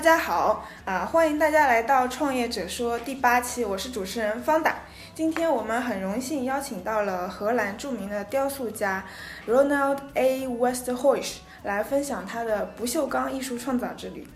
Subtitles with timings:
[0.00, 4.76] 大家好啊，欢迎大家来到《创业者说》第八期，我是主持人方达。
[5.14, 9.04] 今天我们很荣幸邀请到了荷兰著名的雕塑家
[9.46, 10.48] Ronald A.
[10.48, 14.26] Westerhuis 来分享他的不锈钢艺术创造之旅。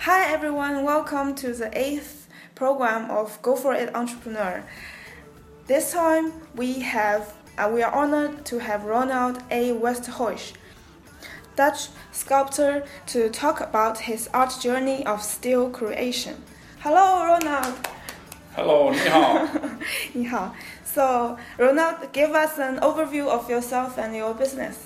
[0.00, 4.60] Hi everyone, welcome to the eighth program of Go for It Entrepreneur.
[5.66, 7.22] This time we have
[7.56, 9.72] uh, we are honored to have Ronald A.
[9.72, 10.52] Westerhuis.
[11.58, 16.36] Dutch sculptor, to talk about his art journey of steel creation.
[16.78, 17.74] Hello, Ronald.
[18.54, 18.92] Hello,
[20.12, 20.54] 你好.
[20.84, 24.76] So, Ronald, give us an overview of yourself and your business.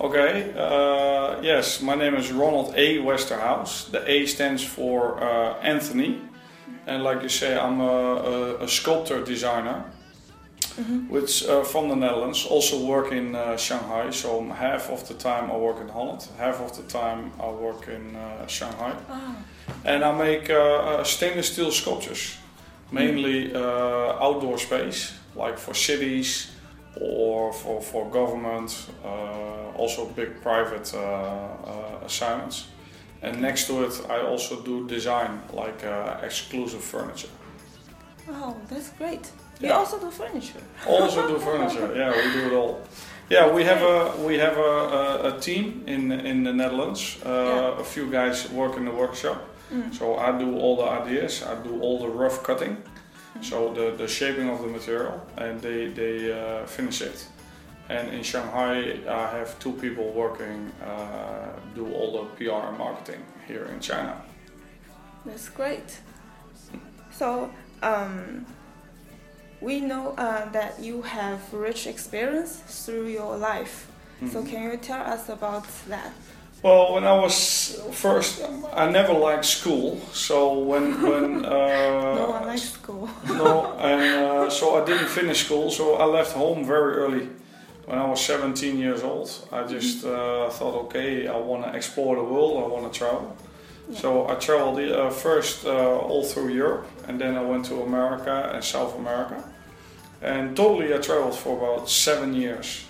[0.00, 2.98] Okay, uh, yes, my name is Ronald A.
[2.98, 3.90] Westerhuis.
[3.90, 6.20] The A stands for uh, Anthony.
[6.86, 9.84] And like you say, I'm a, a, a sculptor designer.
[10.80, 11.08] Mm-hmm.
[11.08, 12.46] which uh, from the Netherlands.
[12.46, 14.10] Also work in uh, Shanghai.
[14.10, 17.88] So half of the time I work in Holland, half of the time I work
[17.88, 19.36] in uh, Shanghai, oh.
[19.84, 22.36] and I make uh, uh, stainless steel sculptures,
[22.92, 24.20] mainly mm.
[24.20, 26.52] outdoor space, like for cities
[27.00, 28.90] or for for government.
[29.76, 30.94] also big private
[32.04, 32.66] assignments.
[33.22, 35.82] And next to it, I also do design, like
[36.22, 37.30] exclusive furniture.
[38.28, 39.30] Oh, that's great.
[39.60, 39.76] You yeah.
[39.76, 40.62] also do furniture.
[40.86, 41.92] Also do furniture.
[41.94, 42.80] Yeah, we do it all.
[43.28, 44.72] Yeah, we have a we have a,
[45.30, 47.18] a, a team in in the Netherlands.
[47.24, 47.80] Uh, yeah.
[47.80, 49.38] A few guys work in the workshop.
[49.70, 49.94] Mm.
[49.94, 51.42] So I do all the ideas.
[51.42, 52.76] I do all the rough cutting.
[52.76, 53.44] Mm.
[53.44, 57.26] So the, the shaping of the material, and they they uh, finish it.
[57.88, 63.22] And in Shanghai, I have two people working, uh, do all the PR and marketing
[63.48, 64.14] here in China.
[65.26, 66.00] That's great.
[67.10, 67.50] So.
[67.82, 68.46] Um,
[69.60, 73.90] we know uh, that you have rich experience through your life.
[74.22, 74.32] Mm.
[74.32, 76.12] So can you tell us about that?
[76.62, 78.42] Well, when I was first,
[78.74, 79.98] I never liked school.
[80.12, 83.08] So when when uh, no I likes school.
[83.28, 85.70] no, and uh, so I didn't finish school.
[85.70, 87.28] So I left home very early.
[87.86, 90.46] When I was 17 years old, I just mm-hmm.
[90.46, 92.62] uh, thought, okay, I want to explore the world.
[92.62, 93.36] I want to travel.
[93.90, 93.98] Yeah.
[93.98, 98.50] So I traveled uh, first uh, all through Europe, and then I went to America
[98.54, 99.44] and South America
[100.22, 102.84] and totally I traveled for about seven years.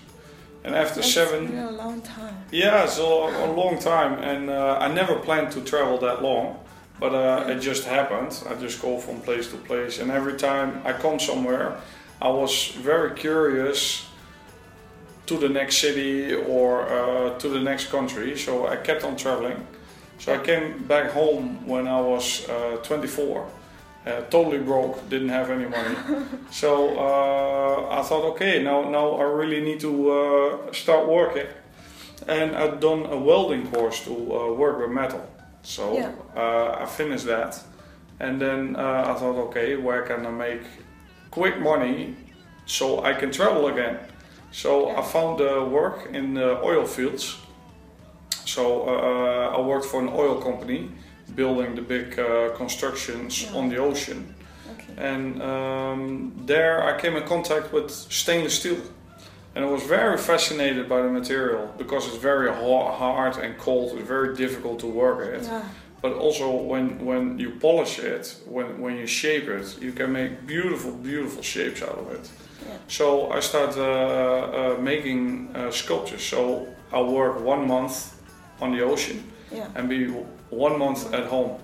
[0.65, 2.37] And after That's seven, a long time.
[2.51, 6.59] Yeah, it's a, a long time, and uh, I never planned to travel that long,
[6.99, 8.43] but uh, it just happened.
[8.49, 11.81] I just go from place to place, and every time I come somewhere,
[12.21, 14.07] I was very curious
[15.27, 18.37] to the next city or uh, to the next country.
[18.37, 19.67] So I kept on traveling.
[20.21, 23.51] So I came back home when I was uh, 24
[24.07, 25.97] uh, totally broke, didn't have any money.
[26.51, 31.47] so uh, I thought, okay, now now I really need to uh, start working.
[32.27, 35.27] And I'd done a welding course to uh, work with metal.
[35.63, 36.13] So yeah.
[36.37, 37.63] Uh, I finished that,
[38.19, 40.63] and then uh, I thought, okay, where can I make
[41.31, 42.17] quick money
[42.67, 43.99] so I can travel again?
[44.53, 45.01] So yeah.
[45.01, 47.37] I found work in the oil fields.
[48.55, 48.63] So
[49.57, 50.91] I worked for an oil company
[51.35, 53.59] building the big uh, constructions yeah.
[53.59, 54.35] on the ocean.
[54.73, 54.95] Okay.
[54.97, 58.81] And um, there I came in contact with stainless steel.
[59.55, 64.07] And I was very fascinated by the material because it's very hard and cold, it's
[64.07, 65.43] very difficult to work it.
[65.43, 65.65] Yeah.
[66.03, 70.47] But also when, when you polish it, when, when you shape it, you can make
[70.47, 72.31] beautiful, beautiful shapes out of it.
[72.67, 72.77] Yeah.
[72.89, 76.23] So I started uh, uh, making uh, sculptures.
[76.23, 78.20] So I work one month
[78.61, 79.23] on the ocean
[79.53, 79.69] yeah.
[79.75, 80.07] and be
[80.51, 81.59] one month at home.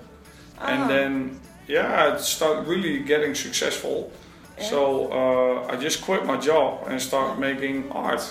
[0.59, 0.69] Ah.
[0.69, 4.13] And then, yeah, it started really getting successful.
[4.59, 4.71] Yeah.
[4.71, 8.23] So uh, I just quit my job and started making art.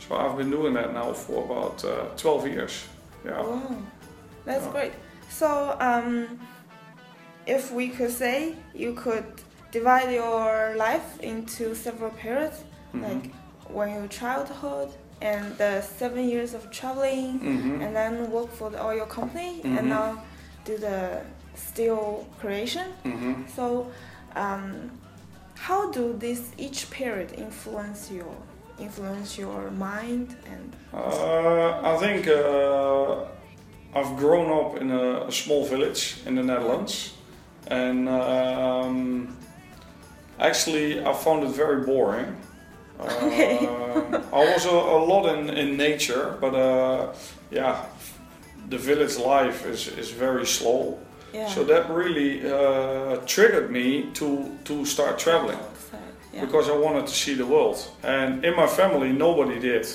[0.00, 2.84] So I've been doing that now for about uh, 12 years.
[3.24, 3.40] Yeah.
[3.40, 3.76] Wow,
[4.44, 4.72] that's yeah.
[4.72, 4.92] great.
[5.30, 6.38] So, um,
[7.46, 9.24] if we could say you could
[9.72, 12.58] divide your life into several periods,
[12.92, 13.08] mm -hmm.
[13.08, 13.30] like
[13.68, 14.88] when your childhood,
[15.20, 17.80] and the seven years of traveling mm-hmm.
[17.80, 19.78] and then work for the oil company mm-hmm.
[19.78, 20.22] and now
[20.64, 21.22] do the
[21.54, 22.92] steel creation.
[23.04, 23.46] Mm-hmm.
[23.54, 23.90] So,
[24.34, 24.90] um,
[25.54, 28.34] how do this each period influence your
[28.78, 30.76] influence your mind and?
[30.92, 33.24] Uh, I think uh,
[33.94, 37.14] I've grown up in a, a, small village in the Netherlands,
[37.68, 39.36] and um,
[40.38, 42.36] actually I found it very boring.
[43.00, 43.66] Okay.
[43.66, 43.83] Uh,
[44.34, 47.14] I was a, a, lot in, in nature, but uh,
[47.52, 47.84] yeah,
[48.68, 50.98] the village life is, is very slow.
[51.32, 51.48] Yeah.
[51.48, 55.58] So that really uh, triggered me to, to start traveling
[56.32, 56.44] yeah.
[56.44, 57.78] because I wanted to see the world.
[58.02, 59.86] And in my family, nobody did.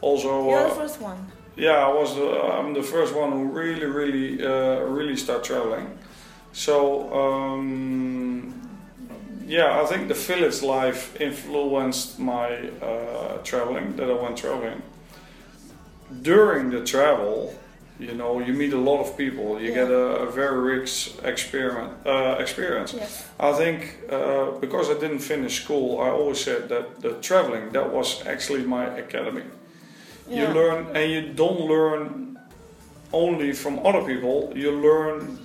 [0.00, 1.26] Also, you're the first one.
[1.56, 5.86] yeah, I was the, I'm the first one who really, really, uh, really start traveling.
[6.52, 8.31] So um,
[9.52, 12.48] yeah, I think the village life influenced my
[12.80, 13.96] uh, traveling.
[13.96, 14.82] That I went traveling.
[16.22, 17.54] During the travel,
[17.98, 19.60] you know, you meet a lot of people.
[19.60, 19.80] You Yeah.
[19.80, 20.92] get a, a very rich
[21.24, 22.92] experiment uh, experience.
[22.94, 23.24] Yes.
[23.40, 23.78] I think
[24.10, 28.64] uh, because I didn't finish school, I always said that the traveling that was actually
[28.64, 29.44] my academy.
[30.28, 32.38] You learn, and you don't learn
[33.12, 34.52] only from other people.
[34.56, 35.38] You learn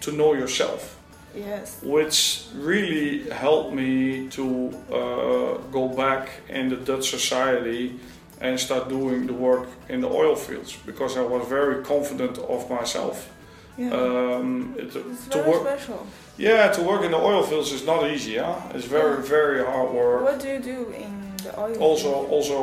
[0.00, 0.93] to know yourself,
[1.36, 1.80] Yes.
[1.82, 7.98] which really helped me to uh, go back in the Dutch society
[8.40, 12.68] and start doing the work in the oil fields because I was very confident of
[12.70, 13.30] myself.
[13.76, 13.90] Yeah.
[13.90, 16.06] Um, it, it's to very work, special.
[16.38, 18.32] yeah, to work in the oil fields is not easy.
[18.32, 20.22] Yeah, it's very very hard work.
[20.22, 21.76] What do you do in the oil?
[21.78, 22.30] Also, field?
[22.30, 22.58] also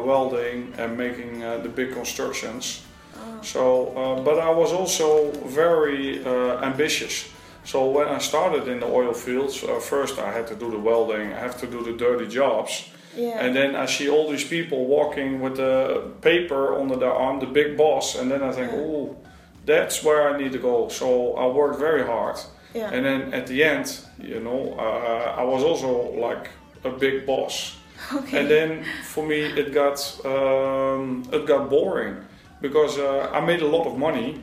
[0.00, 2.82] uh, welding and making uh, the big constructions.
[3.14, 3.42] Oh.
[3.42, 3.62] So,
[3.96, 7.28] uh, but I was also very uh, ambitious.
[7.66, 10.78] So when I started in the oil fields, uh, first I had to do the
[10.78, 13.40] welding, I have to do the dirty jobs, yeah.
[13.44, 17.46] and then I see all these people walking with the paper under their arm, the
[17.46, 18.78] big boss, and then I think, Yeah.
[18.78, 19.16] oh,
[19.64, 20.88] that's where I need to go.
[20.88, 22.36] So I worked very hard,
[22.72, 22.92] yeah.
[22.94, 23.86] and then at the end,
[24.22, 25.90] you know, uh, I was also
[26.28, 26.50] like
[26.84, 27.76] a big boss.
[28.14, 28.38] okay.
[28.40, 32.14] And then for me it got um, it got boring
[32.60, 34.42] because uh, I made a lot of money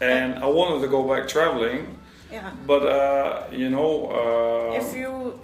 [0.00, 1.98] and I wanted to go back traveling,
[2.32, 2.50] yeah.
[2.66, 5.38] but uh, you know, uh, if you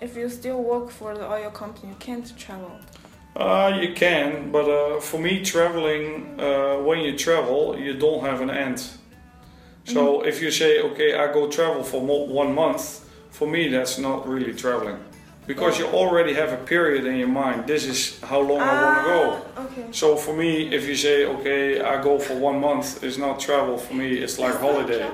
[0.00, 2.72] if you still work for the oil company, you can't travel.
[3.36, 4.50] uh, you can.
[4.52, 8.80] But uh, for me, traveling uh, when you travel, you don't have an end.
[9.86, 13.98] So if you say, okay, I go travel for mo- one month, for me that's
[13.98, 14.96] not really traveling.
[15.46, 17.66] Because you already have a period in your mind.
[17.66, 19.20] This is how long I want to go.
[19.56, 19.86] Ah, Okay.
[19.92, 23.76] So for me, if you say, okay, I go for one month, it's not travel
[23.76, 25.04] for me, it's like holiday.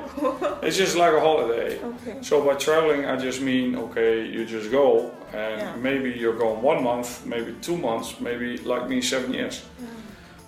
[0.63, 1.79] It's just like a holiday.
[1.93, 2.17] Okay.
[2.23, 5.77] So by traveling, I just mean, okay, you just go, and Yeah.
[5.77, 9.63] maybe you're going one month, maybe two months, maybe like me, seven years.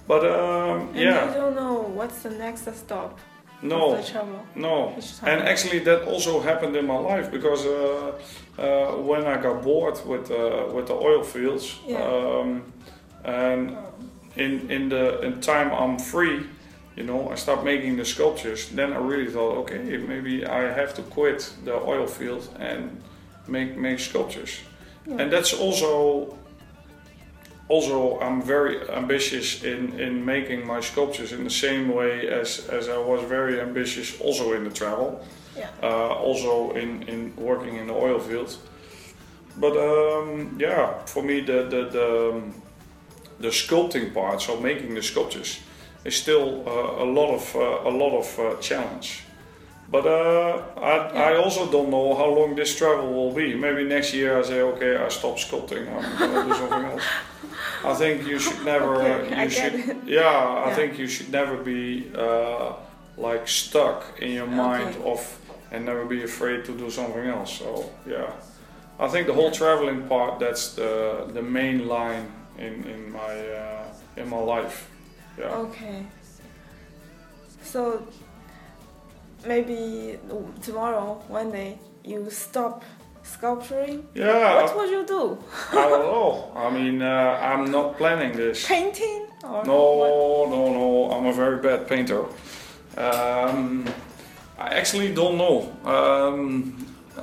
[0.09, 3.19] But um, And you yeah, don't know what's the next stop
[3.63, 4.47] no, of the travel.
[4.55, 4.95] no.
[5.23, 8.13] And actually, that also happened in my life because uh,
[8.59, 12.03] uh, when I got bored with uh, with the oil fields, Yeah.
[12.03, 12.63] um,
[13.25, 13.77] and
[14.37, 16.47] in in the in time I'm free,
[16.97, 18.69] you know, I start making the sculptures.
[18.69, 23.01] Then I really thought, okay, maybe I have to quit the oil field and
[23.47, 24.61] make make sculptures.
[25.07, 25.21] Yeah.
[25.23, 26.37] And that's also
[27.73, 32.89] also I'm very ambitious in, in making my sculptures in the same way as, as
[32.89, 35.09] I was very ambitious also in the travel,
[35.57, 35.69] Yeah.
[35.83, 38.51] uh, also in, in working in the oil field.
[39.57, 42.55] But um, yeah, for me the the, the, um,
[43.41, 45.61] the sculpting part, so making the sculptures,
[46.05, 49.09] is still uh, a lot of uh, a lot of uh, challenge.
[49.93, 53.55] But uh, I, I also don't know how long this travel will be.
[53.55, 55.85] Maybe next year I say, okay, I stop sculpting.
[55.95, 57.03] I'm gonna do something else.
[57.85, 58.95] I think you should never.
[58.97, 59.97] Okay, you I get should, it.
[60.19, 62.73] Yeah, I think you should never be uh,
[63.19, 65.11] like stuck in your mind Okay.
[65.13, 65.21] of
[65.73, 67.59] and never be afraid to do something else.
[67.59, 68.33] So yeah,
[68.99, 72.27] I think the whole traveling part that's the the main line
[72.59, 73.85] in in my uh,
[74.17, 74.89] in my life.
[75.39, 75.65] Yeah.
[75.67, 76.07] Okay.
[77.63, 78.07] So
[79.47, 80.19] maybe
[80.63, 82.85] tomorrow, one day, you stop
[83.23, 84.07] sculpturing.
[84.15, 84.63] Yeah.
[84.63, 85.39] What would you do?
[85.71, 86.53] I don't know.
[86.55, 88.67] I mean, uh, I'm not planning this.
[88.67, 89.27] Painting?
[89.45, 89.67] Or what?
[89.67, 91.11] No, no, no.
[91.13, 92.25] I'm a very bad painter.
[92.97, 93.87] Um,
[94.59, 95.73] I actually don't know.
[95.85, 97.23] Um, uh,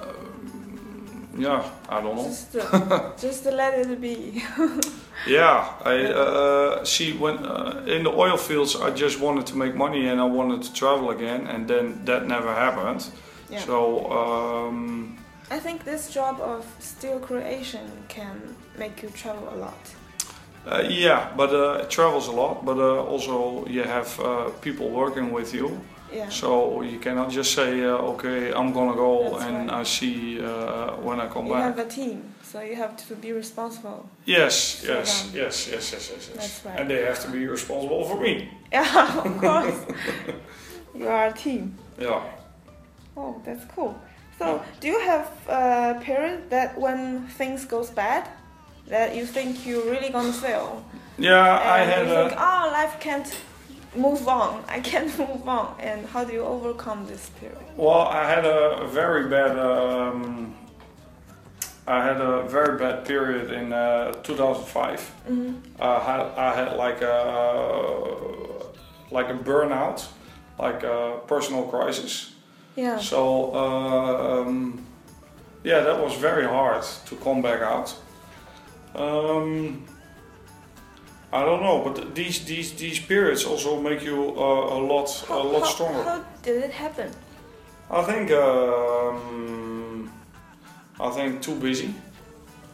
[1.38, 2.24] yeah, I don't know.
[2.24, 4.44] Just, uh, just let it be.
[5.28, 7.14] Yeah, I uh, see.
[7.14, 10.64] When uh, in the oil fields, I just wanted to make money and I wanted
[10.64, 13.10] to travel again, and then that never happened.
[13.50, 13.60] Yeah.
[13.60, 15.18] So um,
[15.52, 19.96] I think this job of steel creation can make you travel a lot.
[20.66, 22.66] uh, yeah, but uh, it travels a lot.
[22.66, 25.80] But uh, also you have uh, people working with you.
[26.12, 26.30] Yeah.
[26.30, 29.82] So you cannot just say, uh, okay, I'm gonna go That's and right.
[29.82, 31.62] I see uh, when I come you back.
[31.62, 34.10] You have a team, so you have to be responsible.
[34.26, 35.36] yes, yes, them.
[35.42, 36.36] yes, yes, yes, yes, yes.
[36.36, 36.80] That's right.
[36.80, 38.50] And they have to be responsible for me.
[38.72, 39.80] Yeah, of course.
[40.96, 41.76] you are a team.
[42.00, 42.22] Yeah.
[43.16, 43.94] Oh, that's cool.
[44.40, 48.28] So, do you have a period that when things goes bad,
[48.88, 50.84] that you think you're really gonna fail?
[51.18, 52.30] Yeah, I and had you a.
[52.30, 53.30] think, oh, life can't
[53.96, 54.64] move on.
[54.70, 55.76] I can't move on.
[55.80, 57.58] And how do you overcome this period?
[57.76, 59.60] Well, I had a very bad.
[59.60, 60.56] Um,
[61.90, 65.00] I had a very bad period in uh, 2005.
[65.28, 65.82] Mm-hmm.
[65.82, 67.18] I had I had like a
[69.10, 70.08] like a burnout,
[70.60, 72.36] like a personal crisis.
[72.76, 73.00] Yeah.
[73.00, 74.86] So um,
[75.64, 77.96] yeah, that was very hard to come back out.
[78.94, 79.84] Um,
[81.34, 85.34] I don't know, but these these these periods also make you uh, a lot a
[85.34, 86.04] lot how, stronger.
[86.04, 87.12] How did it happen?
[87.90, 89.79] I think um,
[91.00, 91.94] I think too busy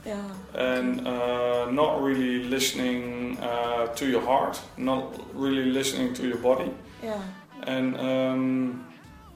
[0.06, 0.16] Yeah.
[0.54, 5.04] and uh, not really listening uh, to your heart, not
[5.34, 6.72] really listening to your body,
[7.04, 7.22] Yeah.
[7.68, 8.86] and um,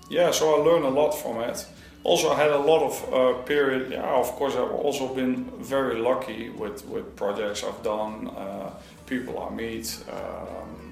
[0.09, 1.65] yeah, so I learned a lot from it.
[2.03, 3.91] Also, I had a lot of uh, period.
[3.91, 8.69] Yeah, of course, I've also been very lucky with with projects I've done, uh,
[9.05, 10.03] people I meet.
[10.09, 10.88] Um,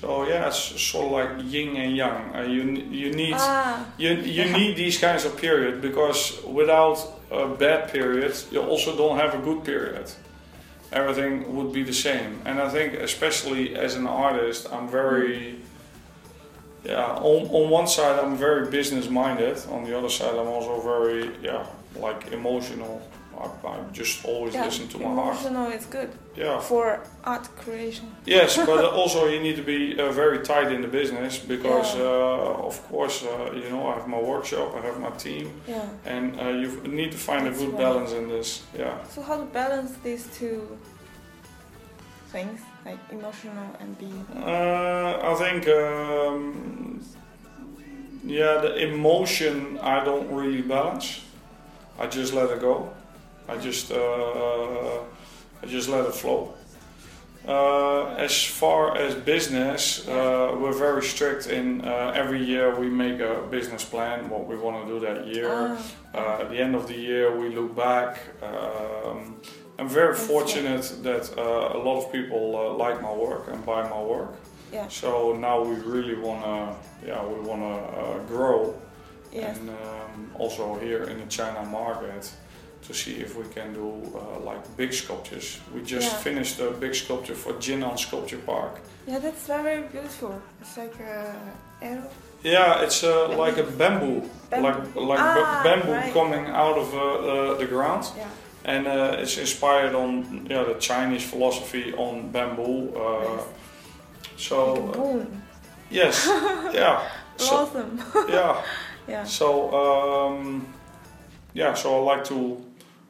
[0.00, 2.34] so yeah, it's sort of like yin and yang.
[2.36, 2.62] Uh, you
[3.00, 3.86] you need Ah.
[3.96, 6.98] you, you need these kinds of period because without
[7.30, 10.06] a bad period you also don't have a good period.
[10.92, 12.30] Everything would be the same.
[12.44, 15.56] And i think especially as an artist i'm very
[16.84, 20.80] yeah on, on one side i'm very business minded on the other side i'm also
[20.80, 21.66] very yeah
[22.06, 23.00] like emotional
[23.44, 24.64] i, I just always yeah.
[24.64, 28.06] listen to my heart Emotional is good yeah for art creation.
[28.24, 32.04] Yes, but also you need to be uh, very tight in the business because, Yeah.
[32.04, 35.82] uh, of course, uh, you know, I have my workshop, I have my team, Yeah.
[36.04, 36.68] and uh, you
[37.00, 37.82] need to find That's a good right.
[37.82, 38.62] balance in this.
[38.78, 38.94] Yeah.
[39.14, 40.78] So how to balance these two
[42.32, 44.26] things, like emotional and being?
[44.36, 47.00] Uh, I think, um,
[48.24, 51.22] yeah, the emotion I don't really balance.
[51.98, 52.90] I just let it go.
[53.48, 53.96] I just, uh,
[55.62, 56.54] I just let it flow.
[57.46, 63.20] Uh, as far as business, uh, we're very strict in uh, every year we make
[63.20, 65.48] a business plan, what we want to do that year.
[65.50, 65.76] Ah,
[66.16, 68.18] Uh, at the end of the year, we look back.
[68.42, 69.36] Um,
[69.78, 73.82] I'm very fortunate that uh, a lot of people uh, like my work and buy
[73.88, 74.32] my work.
[74.72, 74.88] yeah.
[74.88, 76.74] So now we really wanna,
[77.06, 78.74] yeah, we wanna uh, grow,
[79.32, 79.58] Yes.
[79.58, 82.32] and um, also here in the China market
[82.86, 85.58] to see if we can do uh, like big sculptures.
[85.74, 86.22] We just Yeah.
[86.22, 88.80] finished a big sculpture for Jinan Sculpture Park.
[89.08, 90.40] Yeah, that's very beautiful.
[90.60, 91.34] It's like a
[91.82, 92.08] arrow.
[92.44, 94.68] Yeah, it's uh, like a bamboo, Bamboo.
[94.68, 96.12] like like Ah, ba- bamboo right.
[96.12, 98.04] coming out of uh, uh, the ground.
[98.16, 98.28] Yeah.
[98.74, 102.90] and uh, it's inspired on yeah the Chinese philosophy on bamboo.
[102.96, 103.44] Uh, Nice.
[104.36, 105.24] so like uh,
[105.90, 106.26] yes,
[106.74, 107.00] yeah,
[107.36, 107.98] so, Awesome.
[108.28, 108.62] yeah.
[109.08, 109.24] yeah.
[109.24, 109.46] So
[109.82, 110.66] um,
[111.54, 112.56] yeah, so I like to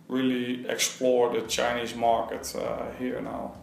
[0.09, 3.55] really explore the Chinese market uh, here now.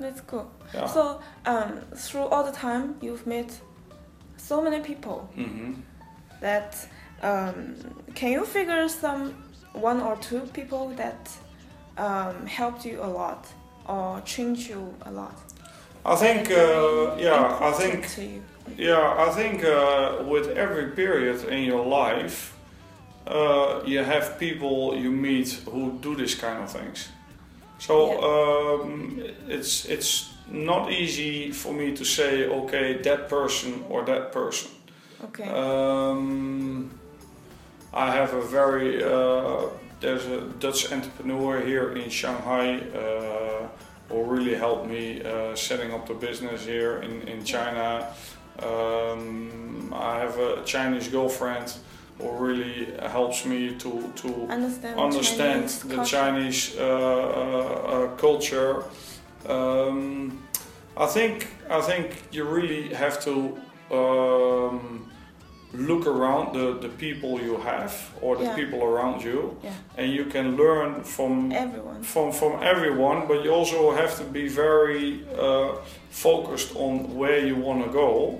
[0.00, 0.50] That's cool.
[0.74, 0.86] Yeah.
[0.86, 3.60] So, um, through all the time, you've met
[4.36, 5.72] so many people hmm
[6.40, 6.88] that
[7.22, 7.76] um,
[8.16, 9.32] can you figure some
[9.74, 11.30] one or two people that
[11.96, 13.46] um, helped you a lot
[13.86, 15.36] or changed you a lot?
[16.04, 18.08] I think uh, yeah, I think.
[18.76, 22.51] Yeah, I think uh, with every period in your life,
[23.26, 27.08] uh, you have people you meet who do this kind of things.
[27.78, 34.32] So um, it's it's not easy for me to say, okay, that person or that
[34.32, 34.70] person.
[35.24, 35.48] Okay.
[35.48, 36.90] Um,
[37.92, 39.68] I have a very uh,
[40.00, 43.68] there's a Dutch entrepreneur here in Shanghai uh,
[44.08, 48.14] who really helped me uh, setting up the business here in in China.
[48.58, 51.74] Um, I have a Chinese girlfriend
[52.18, 53.90] who really helps me to
[54.22, 56.16] to understand understand Chinese the culture.
[56.16, 58.84] Chinese uh, uh, uh, culture.
[59.48, 60.38] Um,
[60.96, 63.56] I think I think you really have to
[63.90, 65.10] um,
[65.72, 68.54] look around the, the people you have or the Yeah.
[68.56, 69.72] people around you, Yeah.
[69.96, 72.02] and you can learn from Everyone.
[72.02, 73.26] from from everyone.
[73.26, 75.76] But you also have to be very uh,
[76.10, 78.38] focused on where you want to go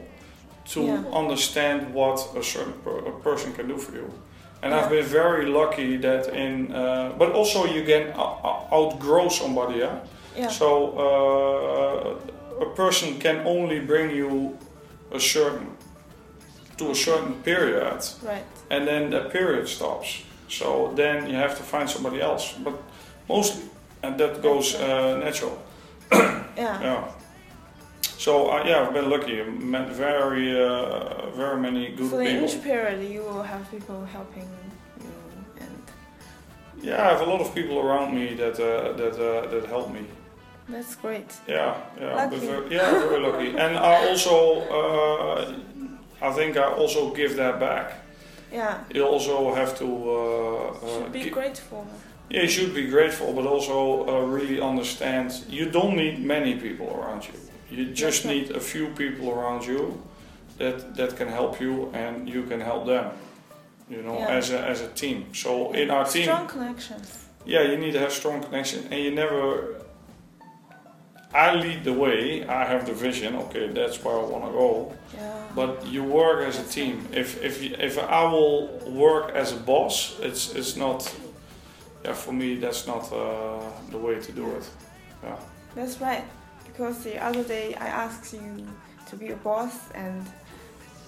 [0.65, 1.03] to Yeah.
[1.13, 4.13] understand what a certain per- a person can do for you.
[4.63, 4.81] And Yeah.
[4.81, 8.13] I've been very lucky that in, uh, but also you can
[8.73, 9.79] outgrow somebody.
[9.79, 9.97] Yeah.
[10.37, 10.49] Yeah.
[10.51, 14.57] So uh, a person can only bring you
[15.13, 15.67] a certain
[16.79, 18.45] to a certain period, Right.
[18.71, 20.23] and then the period stops.
[20.49, 22.55] So then you have to find somebody else.
[22.65, 22.75] But
[23.29, 23.63] mostly,
[24.03, 25.59] and that goes uh, natural.
[26.57, 26.81] Yeah.
[26.83, 27.05] Yeah.
[28.23, 29.41] So uh, yeah, I've been lucky.
[29.41, 32.45] I Met very, uh, very many good so in people.
[32.45, 34.49] each period, you will have people helping
[35.01, 35.11] you,
[35.61, 35.83] and
[36.81, 39.91] Yeah, I have a lot of people around me that uh, that uh, that help
[39.91, 40.03] me.
[40.69, 41.31] that's great.
[41.49, 43.49] Yeah, yeah, very, yeah, very lucky.
[43.65, 44.37] And I also,
[44.79, 47.87] uh, I think I also give that back.
[48.53, 48.85] Yeah.
[48.95, 49.87] You also have to.
[49.87, 51.85] Uh, uh, Should be grateful.
[52.31, 53.77] Yeah, you should be grateful, but also
[54.07, 57.35] uh, really understand you don't need many people around you.
[57.77, 59.83] You just need a few people around you
[60.59, 63.07] that that can help you, and you can help them.
[63.91, 64.39] You know, Yeah.
[64.39, 65.19] as a as a team.
[65.35, 67.07] So in our team, Strong connections.
[67.47, 69.77] yeah, you need to have strong connection, and you never.
[71.35, 72.45] I lead the way.
[72.47, 73.37] I have the vision.
[73.37, 74.93] Okay, that's where I want to go.
[75.15, 75.33] Yeah.
[75.55, 76.95] But you work as a team.
[77.13, 78.69] If if if I will
[79.05, 81.01] work as a boss, it's it's not.
[82.05, 83.61] Yeah, for me, that's not uh,
[83.91, 84.65] the way to do it.
[85.25, 85.37] Yeah.
[85.75, 86.25] That's right.
[86.73, 88.67] Because the other day I asked you
[89.11, 90.27] to be a boss and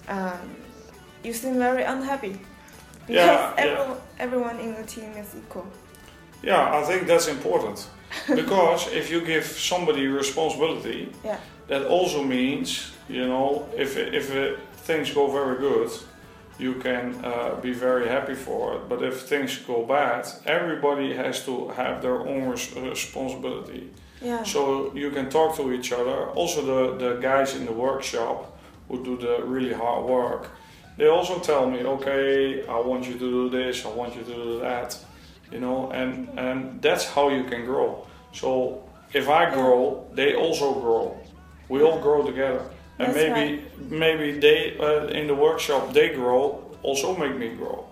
[0.07, 0.55] um,
[1.23, 2.39] you seem very unhappy.
[3.07, 3.63] Because Yeah, yeah.
[3.63, 5.65] everyone, everyone in the team is equal.
[6.43, 7.87] Yeah, I think that's important
[8.35, 11.37] because if you give somebody responsibility, Yeah.
[11.67, 14.55] that also means you know if if uh,
[14.87, 15.89] things go very good,
[16.59, 18.87] you can uh, be very happy for it.
[18.89, 23.89] But if things go bad, everybody has to have their own res- responsibility.
[24.25, 24.43] Yeah.
[24.43, 26.29] So you can talk to each other.
[26.29, 30.49] Also, the, the guys in the workshop who do the really hard work,
[30.97, 34.33] they also tell me, okay, I want you to do this, I want you to
[34.33, 34.97] do that,
[35.51, 38.07] you know, and, and that's how you can grow.
[38.33, 41.17] So if I grow, they also grow.
[41.69, 42.65] We all grow together.
[42.97, 47.85] And That's maybe maybe they uh, in the workshop they grow also make me grow.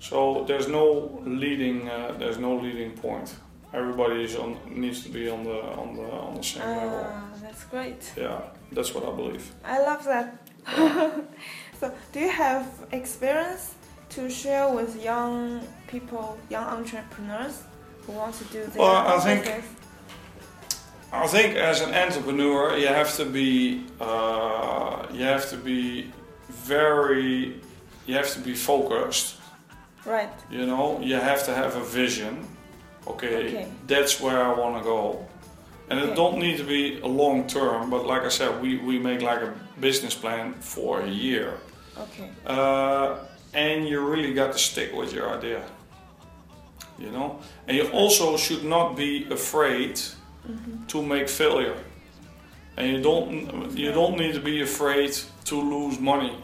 [0.00, 3.34] So there's no leading uh, there's no leading point
[3.74, 7.06] everybody is on needs to be on the on the on the same level.
[7.06, 8.12] Ah, that's great.
[8.16, 8.40] Yeah,
[8.72, 9.44] that's what I believe.
[9.64, 10.36] I love that.
[11.80, 13.74] so, do you have experience
[14.10, 17.62] to share with young people, young entrepreneurs
[18.06, 18.76] who want to do this?
[18.76, 19.64] Well, I think-
[21.12, 26.10] I think as an entrepreneur, you have to be uh, you have to be
[26.48, 27.60] very
[28.06, 29.36] you have to be focused.
[30.04, 30.28] Right.
[30.50, 32.46] You know, you have to have a vision.
[33.06, 33.68] Okay, Okay.
[33.86, 35.26] that's where I want to go.
[35.90, 38.98] And it don't need to be a long term, but like I said, we, we
[38.98, 41.58] make like a business plan for a year.
[41.98, 42.30] Okay.
[42.46, 43.16] Uh,
[43.52, 45.62] and you really got to stick with your idea.
[46.98, 47.38] You know?
[47.68, 50.00] And you also should not be afraid
[50.44, 50.84] Mm-hmm.
[50.88, 51.74] to make failure.
[52.76, 53.30] And you don't
[53.78, 55.12] you don't need to be afraid
[55.46, 56.36] to lose money.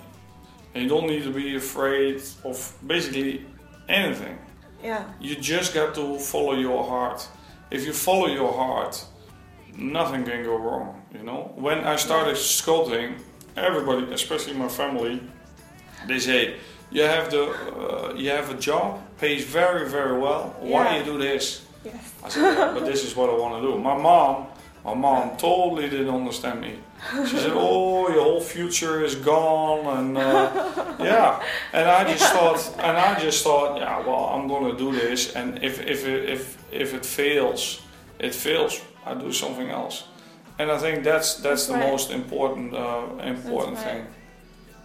[0.75, 3.44] And you don't need to be afraid of basically
[3.90, 4.38] anything.
[4.83, 5.05] Yeah.
[5.21, 7.29] You just got to follow your heart.
[7.71, 9.05] If you follow your heart,
[9.77, 11.03] nothing can go wrong.
[11.12, 11.53] You know.
[11.57, 13.14] When I started sculpting,
[13.57, 15.21] everybody, especially my family,
[16.09, 16.57] they say,
[16.90, 20.55] "You have the, uh, you have a job, pays very very well.
[20.61, 20.99] Why Yeah.
[20.99, 22.12] you do this?" Yes.
[22.25, 24.47] I said, "Yeah, "But this is what I want to do." My mom,
[24.85, 26.79] my mom totally didn't understand me.
[27.27, 31.43] She said, "Oh, your whole future is gone," and uh, yeah.
[31.73, 35.62] And I just thought, and I just thought, yeah, well, I'm gonna do this, and
[35.62, 37.81] if if it, if if it fails,
[38.19, 38.81] it fails.
[39.07, 40.05] I do something else,
[40.59, 41.90] and I think that's that's That's the right.
[41.90, 43.87] most important uh, important right.
[43.87, 44.07] thing.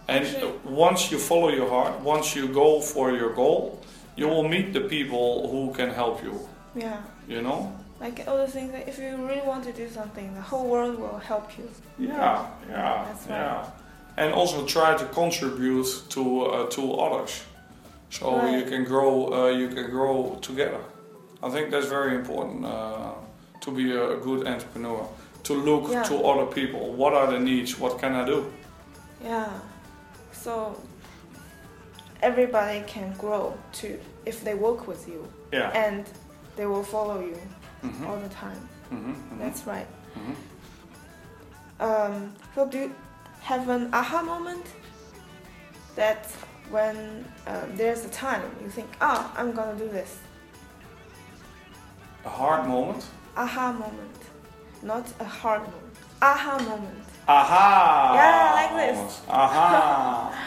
[0.08, 0.26] And
[0.64, 3.82] once you follow your heart, once you go for your goal,
[4.14, 6.48] you will meet the people who can help you.
[6.74, 7.02] Yeah.
[7.28, 7.72] You know.
[8.00, 10.98] Like all the things that if you really want to do something, the whole world
[10.98, 11.68] will help you.
[11.98, 13.36] Yeah, yeah, That's right.
[13.38, 13.70] yeah.
[14.18, 17.42] And also try to contribute to uh, to others,
[18.10, 19.32] so you can grow.
[19.32, 20.80] Uh, you can grow together.
[21.42, 23.12] I think that's very important uh,
[23.60, 25.06] to be a good entrepreneur.
[25.44, 26.02] To look Yeah.
[26.08, 26.92] to other people.
[26.96, 27.78] What are the needs?
[27.78, 28.44] What can I do?
[29.24, 29.48] Yeah.
[30.32, 30.74] So
[32.22, 35.20] everybody can grow too if they work with you
[35.52, 35.70] Yeah.
[35.86, 36.04] and
[36.56, 37.36] they will follow you
[37.84, 38.68] Mhm, all the time.
[38.90, 39.86] mhm, mhm, That's right.
[40.16, 40.34] mhm.
[41.78, 42.94] Um, so do you
[43.42, 44.66] have an aha moment
[45.94, 46.26] that
[46.70, 46.96] when
[47.46, 50.18] um, there's a time you think, ah, I'm gonna do this.
[52.24, 53.04] A hard moment.
[53.36, 54.18] Aha moment,
[54.82, 55.96] not a hard moment.
[56.22, 57.04] Aha moment.
[57.28, 58.12] Aha!
[58.14, 59.20] Yeah, like this.
[59.28, 60.32] Aha!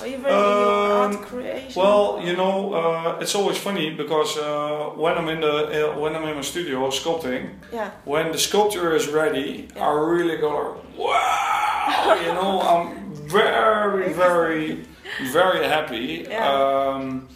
[0.00, 1.72] Or even in your Um, art creation.
[1.82, 5.54] Well, you know, uh, it's always funny because uh, when I'm in the
[5.92, 10.36] uh, when I'm in my studio sculpting, yeah, when the sculpture is ready, I really
[10.36, 12.14] go, wow!
[12.24, 14.84] you know, I'm very, very,
[15.32, 16.26] very happy.
[16.28, 16.48] Yeah.
[16.52, 17.28] Um,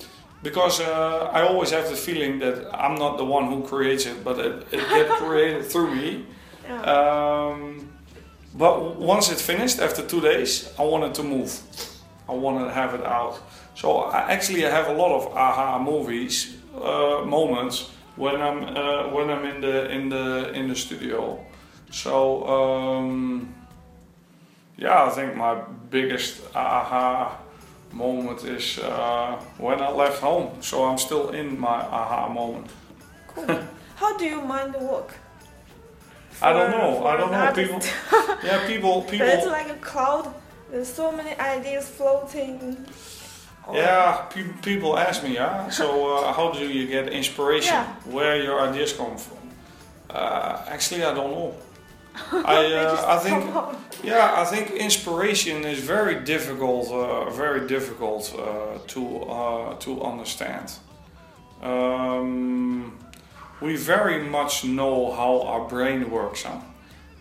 [0.43, 4.25] because uh, I always have the feeling that I'm not the one who creates it,
[4.25, 6.27] but it, it gets created through me.
[6.65, 6.83] yeah.
[6.83, 7.89] Um,
[8.55, 11.51] but once it finished, after two days, I wanted to move.
[12.29, 13.41] I wanted to have it out.
[13.75, 19.09] So I actually I have a lot of aha movies uh, moments when I'm uh,
[19.15, 21.45] when I'm in the in the in the studio.
[21.91, 23.55] So um,
[24.77, 25.55] yeah, I think my
[25.91, 27.39] biggest aha
[27.93, 30.63] moment is uh, when I left home.
[30.63, 32.71] So I'm still in my aha moment.
[33.29, 33.59] Cool.
[33.97, 35.15] How do you mind the work?
[36.41, 37.07] I don't know.
[37.07, 37.53] I don't know.
[37.53, 37.81] People,
[38.43, 40.35] yeah, people, But it's like a cloud.
[40.73, 42.87] There's so many ideas floating.
[43.71, 45.69] Yeah, pe- people ask me, yeah.
[45.69, 47.75] So, uh, how do you get inspiration?
[47.75, 47.95] Yeah.
[48.07, 49.37] Where your ideas come from?
[50.09, 51.55] Uh, actually, I don't know.
[52.33, 53.45] I, uh, I think,
[54.03, 60.73] yeah, I think inspiration is very difficult, uh, very difficult uh, to uh, to understand.
[61.63, 62.99] Um,
[63.61, 66.43] we very much know how our brain works.
[66.45, 66.61] Huh?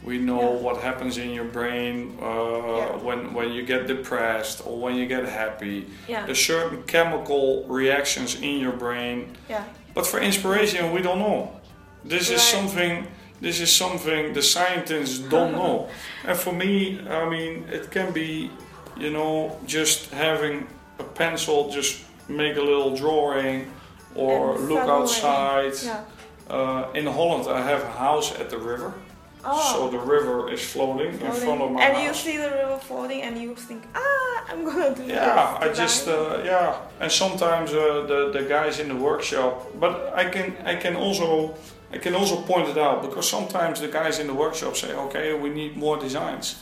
[0.04, 0.62] We know Yeah.
[0.66, 2.96] what happens in your brain uh, Yeah.
[3.08, 5.86] when when you get depressed or when you get happy.
[6.10, 6.26] Yeah.
[6.26, 9.18] There's certain chemical reactions in your brain,
[9.50, 9.64] Yeah.
[9.94, 11.50] but for inspiration, we don't know.
[12.10, 13.06] This is something.
[13.42, 15.88] This is something the scientists don't know.
[16.28, 18.50] And for me, I mean, it can be,
[19.04, 20.68] you know, just having
[21.00, 21.94] a pencil, just
[22.28, 23.66] make a little drawing,
[24.16, 25.74] or And look suddenly- outside.
[25.86, 26.04] Yeah.
[26.58, 28.92] Uh, in Holland, I have a house at the river,
[29.44, 29.74] Oh.
[29.74, 32.06] so the river is floating, in front of my and house.
[32.06, 36.08] you see the river floating, and you think, ah, I'm gonna do Yeah, I just
[36.08, 40.76] uh, yeah, and sometimes uh, the the guys in the workshop, but I can I
[40.76, 41.56] can also
[41.94, 45.34] I can also point it out because sometimes the guys in the workshop say, okay,
[45.34, 46.62] we need more designs,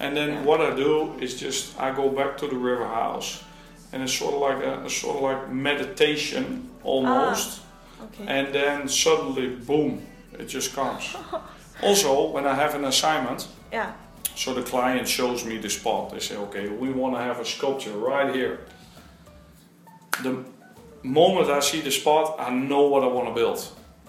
[0.00, 0.44] and then Yeah.
[0.44, 3.44] what I do is just I go back to the river house,
[3.92, 7.60] and it's sort of like a, a sort of like meditation almost,
[8.04, 8.24] okay.
[8.26, 10.00] and then suddenly boom,
[10.38, 11.16] it just comes.
[11.82, 13.48] also, when I have an assignment.
[13.72, 13.92] yeah.
[14.36, 16.10] So the client shows me the spot.
[16.10, 18.60] They say, okay, we want to have a sculpture right here.
[20.22, 20.44] The
[21.02, 23.58] moment I see the spot, I know what I want to build.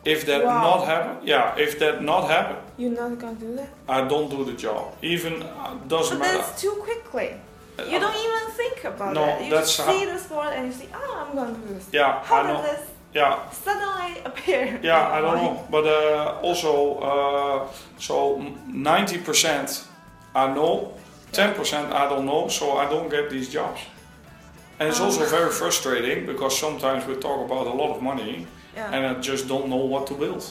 [0.05, 0.61] If that Wow.
[0.61, 3.69] not happen, yeah, if that not happen, You're not gonna do that.
[3.87, 4.93] I don't do the job.
[5.01, 6.37] Even uh, doesn't But matter.
[6.37, 7.29] that's too quickly.
[7.91, 9.43] You don't even think about No, that.
[9.43, 11.87] You that's just see the spot and you see, ah, I'm gonna do this.
[11.91, 12.61] Yeah, How I know.
[13.13, 14.79] Yeah, suddenly appear?
[14.83, 15.63] yeah, I don't know.
[15.71, 17.67] But uh, also, uh,
[17.97, 19.83] so ninety percent
[20.35, 20.93] I know,
[21.31, 22.47] ten percent I don't know.
[22.49, 23.81] So I don't get these jobs.
[24.79, 25.05] And it's Oh.
[25.05, 28.45] also very frustrating because sometimes we talk about a lot of money
[28.75, 28.93] Yeah.
[28.93, 30.43] and I just don't know what to build.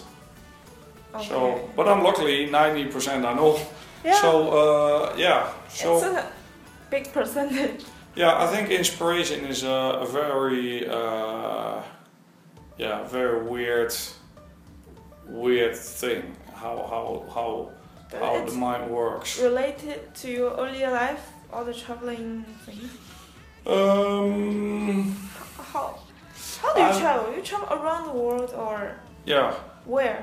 [1.15, 1.29] okay.
[1.29, 3.57] So, but I'm luckily 90% I know.
[4.05, 4.21] yeah.
[4.21, 5.49] So, uh, yeah.
[5.69, 6.25] So, it's a
[6.91, 7.85] big percentage.
[8.17, 11.81] yeah, I think inspiration is a, a very, uh,
[12.79, 13.93] yeah, very weird,
[15.27, 16.23] weird thing.
[16.55, 17.71] How how how
[18.11, 19.39] But how the mind works.
[19.41, 22.91] related to your earlier life, all the traveling things.
[23.67, 25.15] Um,
[25.73, 25.99] How
[26.63, 27.35] how do you I'm- travel?
[27.37, 29.53] You travel around the world or yeah.
[29.85, 30.23] where?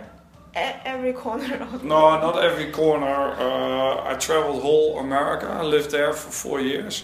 [0.58, 3.36] Every corner of No, not every corner.
[3.38, 5.48] Uh, I traveled whole America.
[5.48, 7.04] I lived there for four years.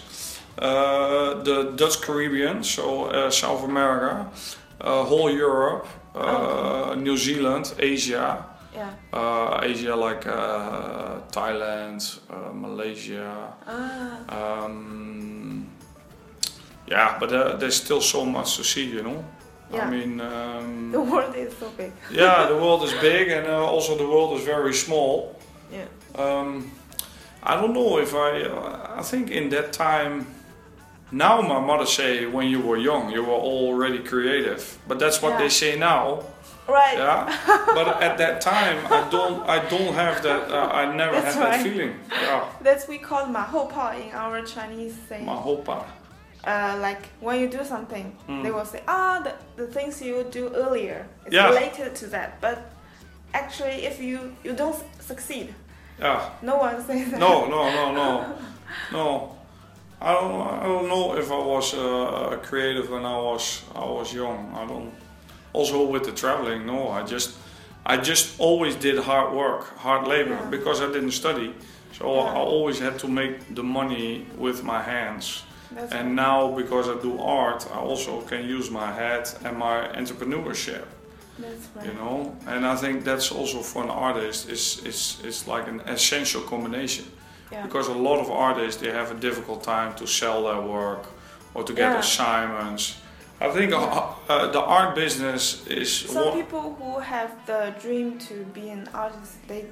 [0.58, 4.26] Uh, the Dutch Caribbean, so uh, South America,
[4.82, 8.90] whole Europe, uh, New Zealand, Asia, Yeah.
[9.12, 13.52] uh, Asia like uh, Thailand, uh, Malaysia.
[13.66, 14.64] Ah.
[14.64, 15.66] Um,
[16.86, 19.24] yeah, but there's still so much to see, you know.
[19.72, 19.86] Yeah.
[19.86, 20.20] I mean.
[20.20, 21.92] Um, the world is so big.
[22.10, 25.38] yeah, the world is big and uh, also the world is very small.
[25.72, 25.86] Yeah.
[26.18, 26.70] Um,
[27.42, 28.98] I don't know if I.
[28.98, 30.26] I think in that time.
[31.12, 35.32] Now my mother say when you were young you were already creative, but that's what
[35.32, 35.38] yeah.
[35.38, 36.24] they say now.
[36.66, 36.96] Right.
[36.96, 37.38] Yeah.
[37.74, 41.44] but at that time I don't I don't have that uh, I never that's had
[41.44, 41.50] right.
[41.52, 41.94] that feeling.
[42.10, 42.48] Yeah.
[42.62, 45.26] That's we call mahopa in our Chinese saying.
[45.26, 45.84] Mahopa.
[46.44, 48.42] Uh, like when you do something, mm.
[48.42, 51.48] they will say, ah, oh, the, the things you do earlier is yeah.
[51.48, 52.40] related to that.
[52.40, 52.72] But
[53.34, 55.54] actually, if you you don't succeed,
[56.00, 56.30] yeah.
[56.40, 57.20] no one says that.
[57.20, 58.38] No, no, no, no,
[58.92, 59.31] no.
[60.02, 60.40] I don't.
[60.62, 64.52] I don't know if I was uh, creative when I was I was young.
[64.54, 64.90] I don't.
[65.52, 66.88] Also with the traveling, no.
[66.88, 67.30] I just
[67.86, 70.50] I just always did hard work, hard labor Yeah.
[70.50, 71.54] because I didn't study.
[71.98, 72.32] So Yeah.
[72.32, 75.44] I always had to make the money with my hands.
[75.74, 79.88] That's And now because I do art, I also can use my head and my
[80.00, 80.84] entrepreneurship.
[81.38, 81.86] That's right.
[81.86, 85.80] You know, and I think that's also for an artist is is is like an
[85.86, 87.04] essential combination
[87.52, 87.62] Yeah.
[87.66, 91.02] because a lot of artists they have a difficult time to sell their work
[91.54, 91.98] or to get Yeah.
[91.98, 92.96] assignments.
[93.40, 93.82] I think Yeah.
[93.82, 98.88] uh, uh, the art business is Some people who have the dream to be an
[98.94, 99.64] artist, they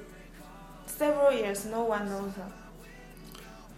[0.85, 2.51] several years no one knows them.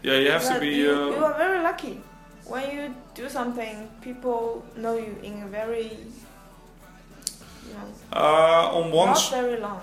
[0.01, 2.01] yeah you have to be you, you uh, are very lucky.
[2.45, 2.83] When you
[3.15, 5.85] do something, people know you in a very,
[7.67, 9.81] you know, uh, on one not very long.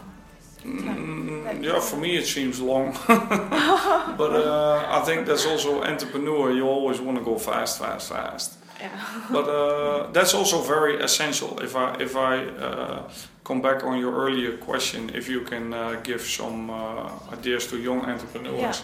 [0.65, 6.53] Mm, yeah, for me it seems long, but uh, I think that's also entrepreneur.
[6.53, 8.59] You always want to go fast, fast, fast.
[8.81, 8.91] Yeah.
[9.31, 11.61] but uh, that's also very essential.
[11.61, 13.11] If I if I uh,
[13.45, 17.79] come back on your earlier question, if you can uh, give some uh, ideas to
[17.79, 18.83] young entrepreneurs,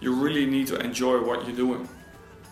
[0.00, 1.88] you really need to enjoy what you're doing.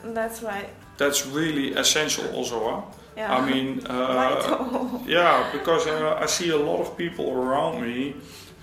[0.04, 0.68] That's right.
[0.96, 2.58] That's really essential, also.
[2.70, 2.82] Huh?
[3.16, 3.36] Yeah.
[3.36, 8.14] I mean, uh, yeah, because uh, I see a lot of people around me.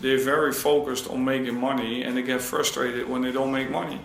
[0.01, 3.99] They're very focused on making money, and they get frustrated when they don't make money.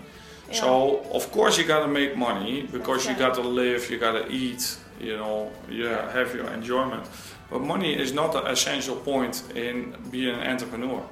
[0.49, 0.61] Yeah.
[0.61, 0.71] So
[1.13, 3.35] of course you gotta make money because That's you right.
[3.37, 4.63] gotta live, you gotta eat,
[5.01, 7.05] you know, you have your enjoyment.
[7.51, 11.03] But money is not the essential point in being an entrepreneur.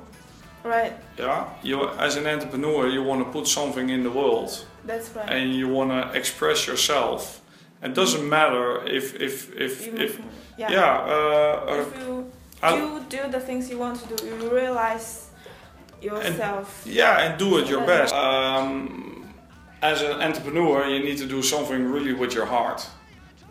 [0.64, 0.92] right.
[1.18, 4.51] Yeah, you as an entrepreneur, you want to put something in the world,
[4.87, 5.29] That's right.
[5.29, 7.40] and you want to express yourself.
[7.83, 9.35] It doesn't matter if if
[9.66, 10.20] if, if if-
[10.59, 10.70] yeah.
[10.77, 10.92] yeah.
[11.16, 12.31] uh, uh, If you
[12.64, 15.31] I- do do the things you want to do, you realize
[16.00, 16.83] yourself.
[16.87, 18.14] Yeah, and do it your best.
[18.14, 19.33] Um,
[19.83, 22.87] as an entrepreneur, you need to do something really with your heart.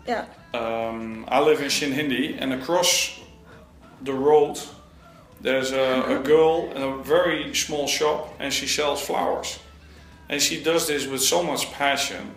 [0.08, 0.26] Yeah.
[0.54, 3.20] Um, I live in Xintiandi, and across
[4.02, 4.60] the road,
[5.42, 9.60] there's a, a girl in a very small shop, and she sells flowers.
[10.30, 12.34] And she does this with so much passion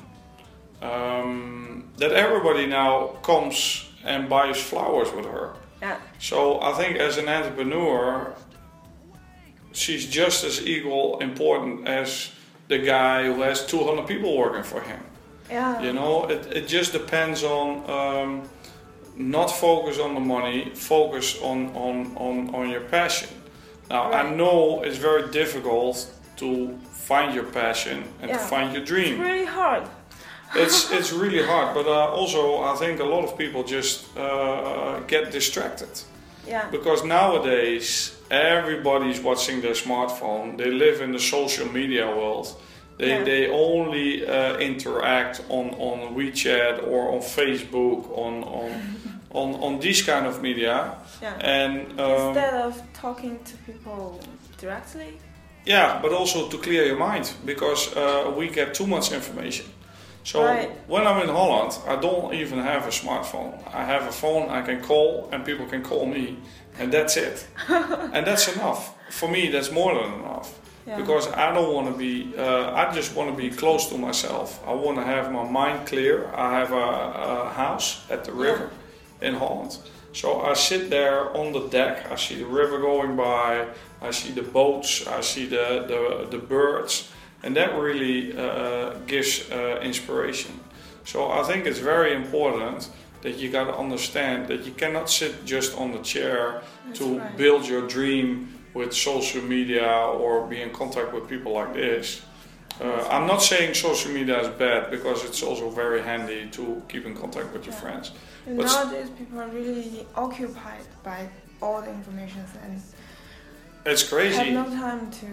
[0.82, 5.54] um, that everybody now comes and buys flowers with her.
[5.86, 5.98] Yeah.
[6.18, 8.34] So I think as an entrepreneur,
[9.72, 12.32] she's just as equal important as
[12.68, 15.00] the guy who has 200 people working for him.
[15.48, 15.80] Yeah.
[15.80, 18.48] You know, it, it just depends on um,
[19.14, 23.28] not focus on the money, focus on, on, on, on your passion.
[23.88, 29.12] Now, I know it's very difficult to find your passion and to find your dream.
[29.14, 29.84] It's really hard.
[30.58, 35.00] It's, it's really hard, but uh, also I think a lot of people just uh,
[35.06, 35.88] get distracted.
[36.48, 36.68] Yeah.
[36.70, 40.56] Because nowadays everybody's watching their smartphone.
[40.56, 42.46] They live in the social media world.
[42.98, 43.24] They, Yeah.
[43.24, 48.70] they only uh, interact on, on WeChat or on Facebook, on, on,
[49.32, 50.94] on, on these kind of media.
[51.22, 51.34] Yeah.
[51.40, 54.20] And um, Instead of talking to people
[54.58, 55.18] directly.
[55.66, 59.66] yeah, but also to clear your mind because uh, we get too much information.
[60.26, 60.70] So Right.
[60.88, 63.52] when I'm in Holland, I don't even have a smartphone.
[63.72, 66.36] I have a phone I can call and people can call me,
[66.80, 67.46] and that's it.
[67.68, 68.92] and that's enough.
[69.10, 70.48] For me, that's more than enough.
[70.84, 70.96] Yeah.
[70.96, 74.60] Because I don't want to be, uh, I just want to be close to myself.
[74.66, 76.26] I want to have my mind clear.
[76.34, 76.86] I have a,
[77.46, 78.70] a house at the river
[79.20, 79.78] in Holland.
[80.12, 83.66] So I sit there on the deck, I see the river going by,
[84.02, 87.12] I see the boats, I see the, the, the birds,
[87.46, 90.52] and that really uh, gives uh, inspiration.
[91.04, 92.90] So I think it's very important
[93.22, 97.18] that you got to understand that you cannot sit just on the chair That's to
[97.18, 97.36] right.
[97.36, 98.28] build your dream
[98.74, 99.86] with social media
[100.22, 102.22] or be in contact with people like this.
[102.80, 107.06] Uh, I'm not saying social media is bad because it's also very handy to keep
[107.06, 107.84] in contact with your Yeah.
[107.84, 108.06] friends.
[108.44, 111.18] But nowadays, people are really occupied by
[111.62, 112.82] all the information and
[113.86, 114.38] It's crazy.
[114.40, 115.26] I have no time to.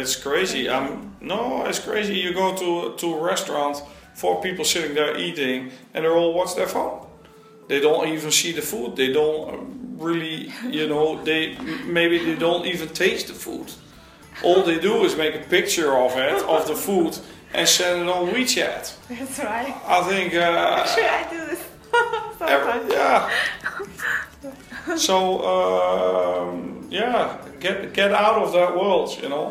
[0.00, 0.68] It's crazy.
[0.68, 2.14] Um, no, it's crazy.
[2.14, 3.82] You go to to a restaurant,
[4.14, 7.06] four people sitting there eating, and they're all watch their phone.
[7.68, 8.96] They don't even see the food.
[8.96, 13.72] They don't really, you know, they maybe they don't even taste the food.
[14.42, 17.18] All they do is make a picture of it, of the food,
[17.54, 18.96] and send it on WeChat.
[19.08, 19.74] That's right.
[19.86, 20.34] I think.
[20.34, 20.40] Uh,
[20.84, 21.62] Actually, I do this
[22.40, 23.30] Every- yeah.
[24.96, 25.16] so
[25.54, 29.08] um, yeah, get get out of that world.
[29.22, 29.46] You know,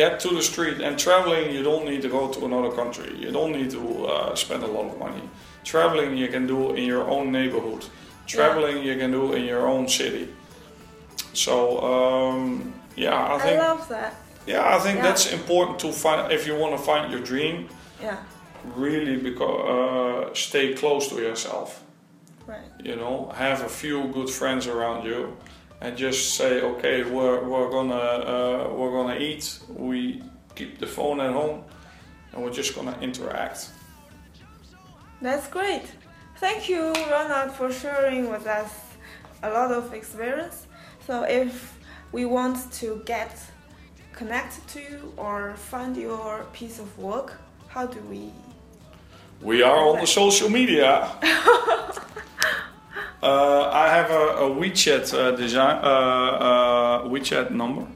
[0.00, 1.44] get to the street and traveling.
[1.56, 3.10] You don't need to go to another country.
[3.24, 3.82] You don't need to
[4.14, 5.22] uh, spend a lot of money.
[5.64, 7.82] Traveling you can do in your own neighborhood.
[8.26, 10.24] Traveling you can do in your own city.
[11.34, 14.12] So um, yeah, I I think love that.
[14.46, 15.06] yeah, I think Yeah.
[15.08, 17.68] that's important to find if you want to find your dream.
[18.02, 18.16] Yeah.
[18.76, 19.60] Really, because
[20.30, 21.68] uh, stay close to yourself
[22.46, 22.70] Right.
[22.88, 25.36] you know have a few good friends around you
[25.82, 30.22] and just say okay we're, we're gonna uh, we're gonna eat we
[30.54, 31.64] keep the phone at home
[32.32, 33.70] and we're just gonna interact
[35.20, 35.86] That's great.
[36.38, 38.70] Thank you, Ronald, for sharing with us
[39.42, 40.66] a lot of experience.
[41.06, 41.54] So, if
[42.10, 43.32] we want to get
[44.12, 47.28] connected to you or find your piece of work,
[47.68, 48.32] how do we?
[49.40, 51.08] we are on the social media
[53.22, 57.86] uh, I have a, a WeChat uh, design uh, uh, WeChat number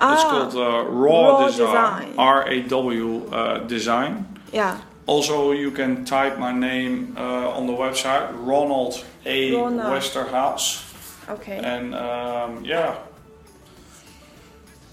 [0.00, 2.14] it's called uh, Raw, Ah, Raw Design.
[2.16, 7.72] R A W uh, Design yeah, Also, you can type my name uh, on the
[7.72, 9.54] website, Ronald A.
[9.56, 9.92] Ronald.
[9.92, 10.84] Westerhuis.
[11.28, 11.58] okay.
[11.58, 12.94] And um, yeah,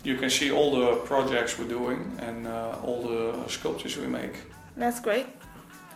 [0.04, 4.34] you can see all the projects we're doing and uh, all the sculptures we make.
[4.78, 5.28] That's great.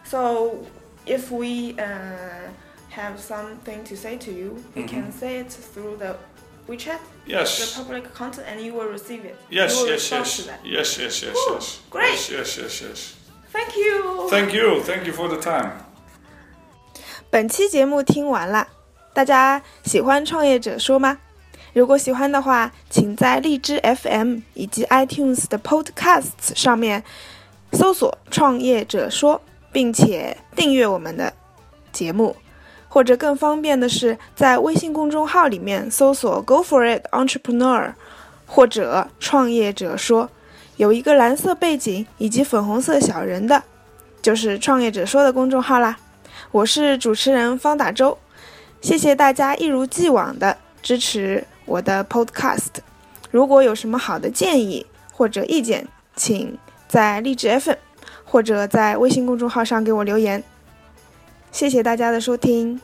[0.06, 0.66] So,
[1.06, 2.50] if we uh,
[2.99, 6.17] have something to say to you, we can say it through the
[6.69, 7.75] WeChat, the Yes.
[7.77, 9.37] public content, and you will receive it.
[9.51, 10.37] Yes, you will yes, respond yes.
[10.37, 10.61] to that.
[10.65, 11.55] Yes, yes, yes, Cool.
[11.57, 11.79] yes.
[11.91, 12.11] Great.
[12.13, 13.15] Yes, yes, yes, yes.
[13.53, 14.29] Thank you.
[14.31, 14.81] Thank you.
[14.83, 15.73] Thank you for the time.
[17.31, 18.69] 本期节目听完了，
[19.13, 21.19] 大家喜欢创业者说吗？
[21.73, 27.03] 如果喜欢的话，请在荔枝 FM 以及 iTunes 的 Podcasts 上面
[27.73, 29.41] 搜索“创业者说”，
[29.73, 31.33] 并且订阅我们的
[31.93, 32.37] 节目。
[32.90, 37.94] 或者更方便的是，在微信公众号里面搜索 “Go for it Entrepreneur”
[38.48, 40.30] 或者“创业者说”，
[40.78, 43.62] 有一个蓝色背景以及粉红色小人的，
[44.22, 45.98] 就是“创业者说”的公众号啦。
[46.52, 48.18] 我是主持人方大洲，
[48.82, 52.80] 谢谢大家一如既往的支持我的 Podcast。
[53.30, 57.76] 如果有什么好的建议或者意见，请在荔枝 FM
[58.26, 60.44] 或者在微信公众号上给我留言。
[61.52, 62.80] 谢谢大家的收听，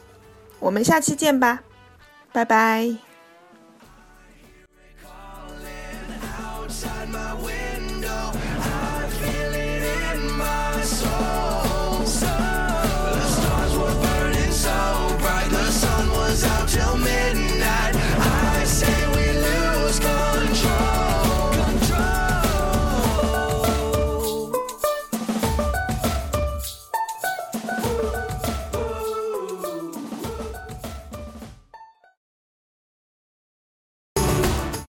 [0.60, 1.62] 我们下期见吧，
[2.32, 3.15] 拜拜。